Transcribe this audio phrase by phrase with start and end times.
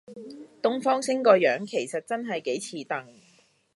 [0.63, 3.05] 東方昇個樣其實真係幾似鄧